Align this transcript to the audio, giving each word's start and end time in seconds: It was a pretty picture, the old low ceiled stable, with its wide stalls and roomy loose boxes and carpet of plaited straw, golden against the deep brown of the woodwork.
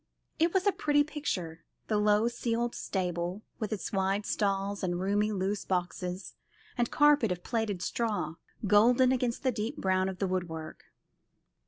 It 0.39 0.51
was 0.51 0.65
a 0.65 0.71
pretty 0.71 1.03
picture, 1.03 1.63
the 1.87 1.93
old 1.97 2.03
low 2.05 2.27
ceiled 2.27 2.73
stable, 2.73 3.43
with 3.59 3.71
its 3.71 3.93
wide 3.93 4.25
stalls 4.25 4.81
and 4.83 4.99
roomy 4.99 5.31
loose 5.31 5.63
boxes 5.63 6.33
and 6.75 6.89
carpet 6.89 7.31
of 7.31 7.43
plaited 7.43 7.83
straw, 7.83 8.33
golden 8.65 9.11
against 9.11 9.43
the 9.43 9.51
deep 9.51 9.77
brown 9.77 10.09
of 10.09 10.17
the 10.17 10.25
woodwork. 10.25 10.85